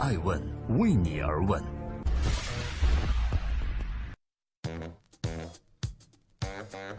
[0.00, 0.40] 爱问
[0.78, 1.62] 为你而问。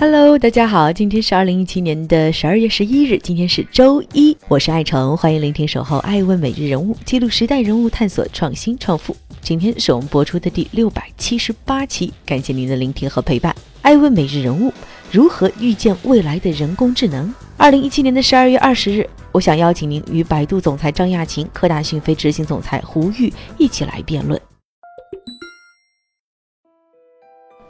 [0.00, 9.14] Hello，大家好，今天是二零一七年的十二月十一日，今天是周一，我是爱成，欢迎聆听守候爱问每日人物，记录时代人物，探索创新创富。
[9.42, 13.54] 今天是我们播出的第六百七十八期，感谢您的聆听和陪伴。
[13.82, 14.72] 爱问每日人物，
[15.12, 17.30] 如何预见未来的人工智能？
[17.58, 24.40] 二零一七年的十二月二十日，我想邀请您与百度总裁张亚勤、科大讯飞执行总裁胡玉一起来辩论。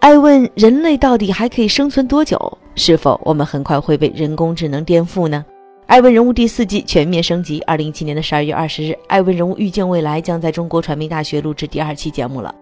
[0.00, 2.58] 爱问人类到底还可以生存多久？
[2.74, 5.44] 是否我们很快会被人工智能颠覆呢？
[5.86, 7.60] 爱问人物第四季全面升级。
[7.60, 12.52] 二零一七年的十二月二十日，爱问人物预见未来将在中国传媒大学录制第二期节目了。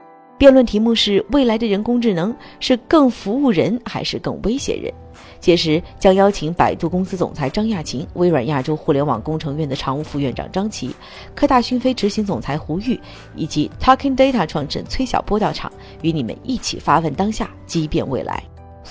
[0.41, 4.91] 辩论题目是：未来的人工智能是更服务人还是更威胁人？
[5.39, 10.97] 届时将邀请百度公司总裁张亚勤、微软亚洲互联网工程院的常务副院长张琦、
[11.35, 12.99] 科大讯飞执行总裁胡玉
[13.37, 18.43] 以及 Talking Data 创始人崔晓波到场，与你们一起发问当下，激辩未来。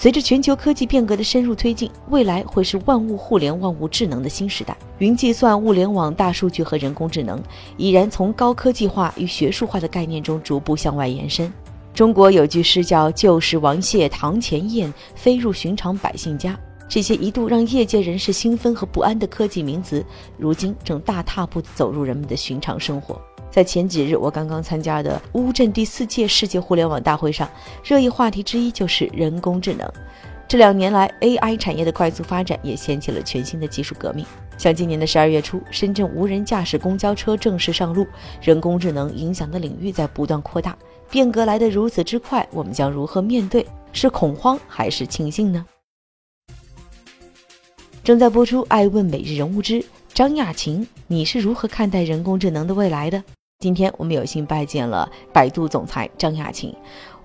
[0.01, 4.73] 随着全球科技变革的深入推进，未来会是万物互联、万物智能的新时代。
[4.99, 7.43] 云计算、物联网、大数据和人工智能
[7.75, 11.51] 已然从高科技化与学术化的概念中逐步向外延伸。
[11.93, 16.57] 中国有句诗叫“旧时王谢堂前燕，飞入寻常百姓家”。
[16.87, 20.01] 这些一度让业界人士兴奋和不安的科技名词，
[20.37, 23.19] 如今正大踏步走入人们的寻常生活。
[23.51, 27.49] 在前几日，我刚刚参加的乌镇第四届世界互联网大会上，
[27.83, 29.91] 热议话题之一就是人工智能。
[30.47, 34.25] 这两年来，AI 产业的快速发展也掀起了全新的技术革命。
[34.57, 38.05] 像今年的十二月初，深圳无人驾驶公交车正式上路，
[38.41, 40.75] 人工智能影响的领域在不断扩大。
[41.09, 43.65] 变革来得如此之快，我们将如何面对？
[43.93, 45.65] 是恐慌还是庆幸呢？
[48.03, 49.83] 正在播出《爱问每日人物之
[50.13, 53.23] 张亚勤》，你是如何看待人工智能的未来的？
[53.61, 56.73] 今天我们有幸拜见了百度总裁张亚勤，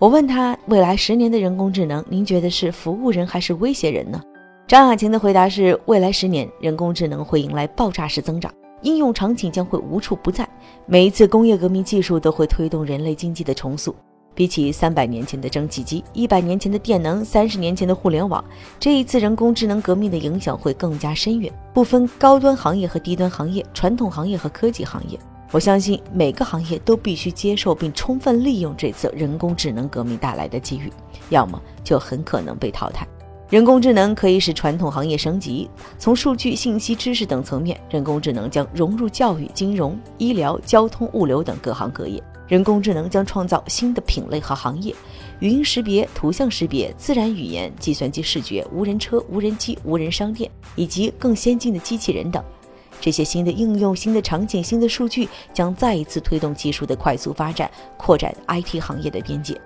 [0.00, 4.20] 我问他：未来十年的人工智能，您觉得是服务人还是威胁人呢？
[4.66, 8.52] 张亚勤的回答是：未来十年，人工智能会迎来爆炸式增长。
[8.82, 10.44] 应用场景将会无处不在，
[10.86, 13.94] 每一次工业革命技术都会推动人类经济的重塑。
[14.34, 18.44] 比起三百年前的蒸汽机、一百年前的电能、三十年前的互联网，
[18.80, 25.16] 这一次人工智能革命的影响会更加深远，不分高端行业和低端行业、传统行业和科技行业。
[25.54, 30.92] 我相信每个行业都必须接受并充分利用这次人工智能革命带来的机遇，
[31.28, 33.06] 要么就很可能被淘汰。
[33.48, 42.20] 人工智能可以使传统行业升级，从数据、信息、知识等层面，人工智能将融入教育、金融、医疗、交通、物流等各行各业。
[42.48, 44.92] 人工智能将创造新的品类和行业，
[45.38, 52.42] 语音识别、图像识别、自然语言、计算机视觉、无人车、无人机、无人商店以及更先进的机器人等。
[53.00, 59.60] 这些新的应用、新的场景、新的数据，将再一次推动技术的快速发展，扩展 IT 行业的边界。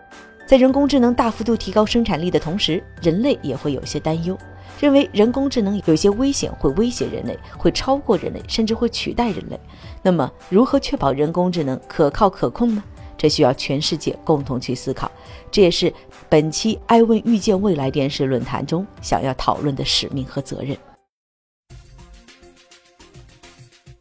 [0.46, 4.36] 在人工智能大幅度提高生产力的同时，人类也会有些担忧，
[4.80, 9.60] 认为人工智能有些危险，会威胁人类，会超过人类，甚至会取代人类。
[10.02, 12.82] 那么，如何确保人工智能可靠可控呢？
[13.18, 15.10] 这需要全世界共同去思考。
[15.50, 15.92] 这也是
[16.28, 20.74] 本期《爱问预见未来》电视论坛中想要讨论的使命和责任。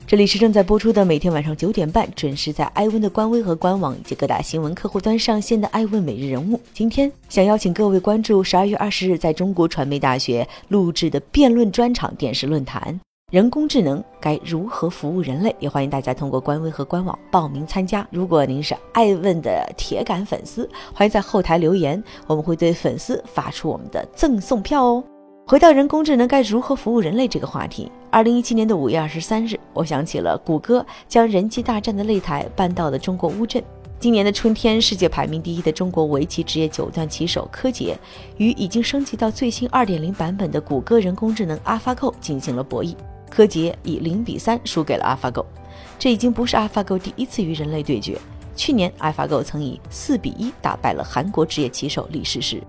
[0.07, 6.57] 这里是正在播出的，每天晚上九点半准时在艾问的官微和官网以及各大新闻客户端上线的艾问每日人物。
[6.73, 12.97] 今天想邀请各位关注十二月二十日在中国传媒大学录制的辩论专场电视论坛：
[13.33, 15.53] 人工智能该如何服务人类？
[15.59, 18.07] 也欢迎大家通过官微和官网报名参加。
[18.09, 25.03] 如果您是艾问的铁杆粉丝，欢迎在后台留言，我们会对粉丝发出我们的赠送票哦。
[25.49, 33.63] 回到人工智能该如何服务人类这个话题，二零一七年的五月二十三日，我想起了谷歌将人机大战的擂台搬到了中国乌镇。
[33.97, 37.97] 今年的春天，世界排名第一的中国围棋职业九段棋手柯洁
[38.35, 42.93] 与已经升级到最新二点零版本的谷歌人工智能 AlphaGo 进行了博弈，
[43.29, 45.45] 柯洁以零比三输给了 AlphaGo。
[45.97, 48.19] 这已经不是 AlphaGo 第一次与人类对决，
[48.53, 52.61] 去年 AlphaGo 曾以四比一打败了韩国职业棋手李世石。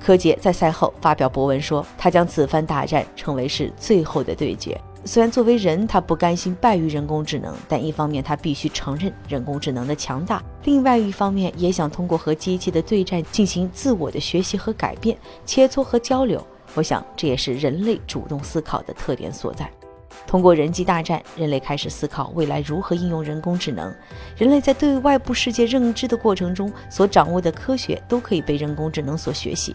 [0.00, 4.80] 柯洁在赛后发表博文说，他将此番大战称为是最后的对决。
[5.04, 15.16] 虽然作为人，他不甘心败于人工智能，但一方面他必须承认人工智能的强大，另外一方面也想通过和机器的对战进行自我的学习和改变、
[15.46, 16.44] 切磋和交流。
[16.74, 19.70] 我想这也是人类主动思考的特点所在。
[20.26, 23.92] 通过人机大战，人类开始思考未来如何应用人工智能。
[24.36, 29.74] 人类在对外部世界认知的过程中所掌握的科学，都可以被人工智能所学习。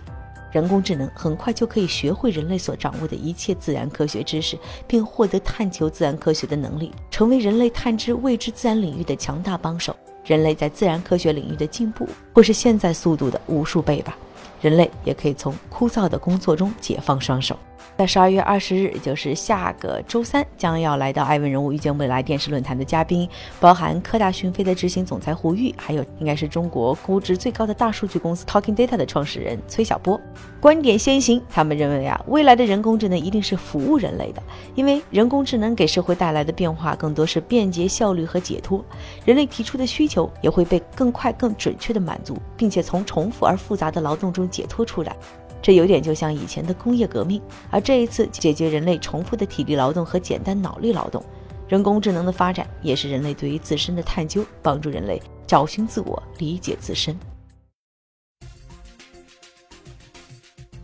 [0.52, 4.58] 人工智能很快就可以学会人类所掌握的一切自然科学知识，
[4.88, 9.94] 并获得探求自然科学的能力，成为人类探知未知自然领域的强大帮手。
[10.24, 14.18] 人类在自然科学领域的进步，会是现在速度的无数倍吧。
[14.62, 17.60] 人类也可以从枯燥的工作中解放双手。
[17.98, 23.28] 在十二月二十日，也就是下个周三，将要来到《艾问人物遇见未来》电视论坛的嘉宾，
[23.60, 30.20] 包含科大讯飞的执行总裁胡玉，还有应该是中国估值最高的大数据公司 Talking Data 的创始人崔晓波。
[30.60, 34.44] 观点先行，他们认为啊，未来的人工智能一定是服务人类的，
[34.74, 38.84] 因为人工智能给社会带来的变化更多是便捷、效率和解脱，
[39.24, 45.16] 人类提出的需求也会被更快、更准确的满足，并且从重复而复杂的劳动中解脱出来。
[45.62, 47.42] 这有点就像以前的工业革命，
[47.72, 51.24] 而这一次解决人类重复的体力劳动和简单脑力劳动。
[51.68, 57.18] 人工智能的发展也是人类对于自身的探究，帮助人类找寻自我、理解自身。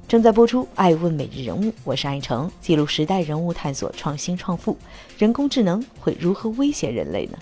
[0.08, 4.76] 正在播出《爱问每日人物》，我是爱成，记录时代人物，探索创新创富。
[5.18, 7.38] 人工智能会如何威胁人类呢？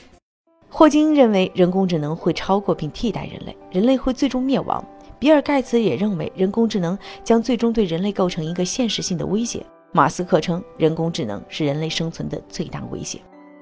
[0.70, 4.86] 霍金认为人工智能会超过并替代人类，人类会最终灭亡。
[5.20, 9.62] 比尔·盖茨也认为，人工智能将最终对人类构成一个现实性的威胁。
[9.92, 13.20] 马斯克称，人工智能是人类生存的最大威胁。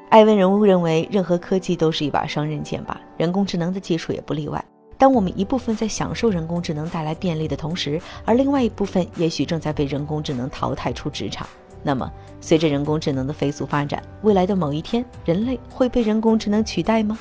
[0.09, 4.63] 艾文人物认为，任何科技都是一把双刃剑吧，人工智能的技术也不例外。
[4.99, 11.47] 当我们一部分在享受人工智能带来便利的同时，而另外一部分也许正在被人工智能淘汰出职场，
[11.83, 17.17] 那么，随着人工智能的飞速发展，未来的某一天，人类会被人工智能取代吗？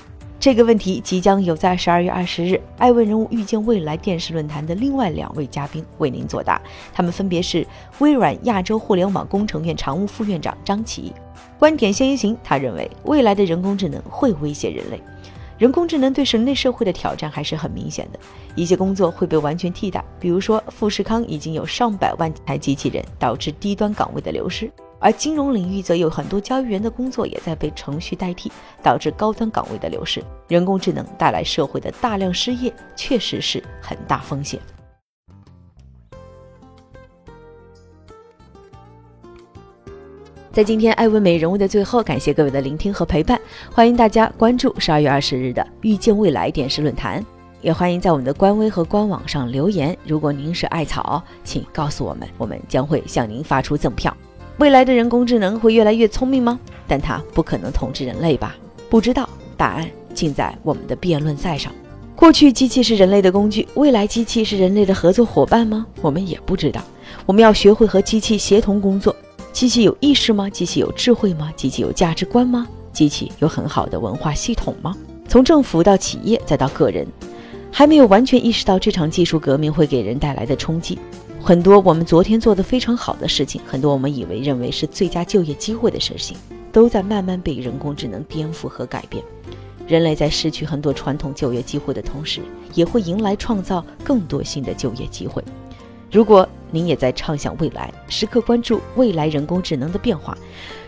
[0.47, 6.63] 这个问题即将有在十二月二十日《爱问人物遇见未来》电视论坛的另外两位嘉宾为您作答。
[6.95, 7.67] 他们分别是
[7.99, 11.13] 微软亚洲互联网工程院常务副院长张琦。
[11.59, 15.03] 观点先行，他认为未来的人工智能会威胁人类。
[15.59, 18.19] 人工智能对人类社会的挑战还是很明显的，
[18.55, 24.71] 一些工作会被完全替代，比如说富士康已经有上百万台机器人，导致低端岗位的流失。
[24.99, 28.51] 而金融领域则有很多交易员的工作也在被程序代替，
[28.83, 30.23] 导致高端岗位的流失。
[30.49, 34.59] 人工智能带来社会的大量失业，确实是很大风险。
[40.51, 43.39] 在今天艾问美人物的最后，感谢各位的聆听和陪伴，
[43.71, 47.23] 欢迎大家关注十二月二十日的遇见未来电视论坛，
[47.61, 49.95] 也欢迎在我们的官微和官网上留言。
[50.07, 54.17] 如果您是艾草，请告诉我们，我们将会向您发出赠票。
[54.59, 56.59] 未来的人工智能会越来越聪明吗？
[56.89, 58.57] 但它不可能统治人类吧？
[58.89, 61.71] 不知道，答案尽在我们的辩论赛上。
[62.15, 65.87] 过去机器是人类的工具，未来机器是人类的合作伙伴吗？
[66.01, 66.83] 我们也不知道。
[67.27, 69.15] 我们要学会和机器协同工作。
[69.53, 70.49] 机器有意识吗？
[70.49, 71.53] 机器有智慧吗？
[71.55, 72.67] 机器有价值观吗？
[72.95, 74.97] 机器有很好的文化系统吗？
[75.29, 77.07] 从政府到企业再到个人，
[77.71, 80.99] 还没有完全意识到这场技术革命会给人带来的冲击。
[81.47, 86.37] 很多我们昨天做的非常好的事情，很多我们以为认为是最佳就业机会的事情，
[86.73, 89.23] 都在慢慢被人工智能颠覆和改变。
[89.87, 92.41] 人类在失去很多传统就业机会的同时，
[92.75, 95.41] 也会迎来创造更多新的就业机会。
[96.11, 100.37] 如果您也在畅想未来，时刻关注未来人工智能的变化，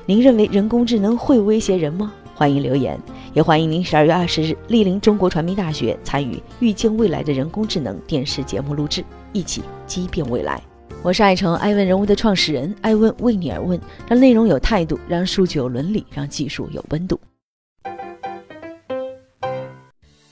[0.06, 2.12] 您认为人工智能会威胁人吗？
[2.34, 3.00] 欢迎留言，
[3.32, 9.04] 也欢迎您十二月二十日莅临中国传媒大学参与《预见未来的人工智能》电视节目录制。
[9.32, 10.62] 一起激变未来。
[11.02, 17.20] 我是爱成爱问人物的创始人，爱问为你而问，让内容有态度，让数据有伦理，让技术有温度。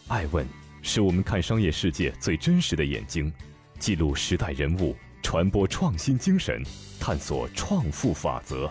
[0.09, 0.45] 爱问
[0.83, 3.33] 是我们看商业世界最真实的眼睛，
[3.79, 6.63] 记录时代人物，传播创新精神，
[6.99, 8.69] 探索创富法则。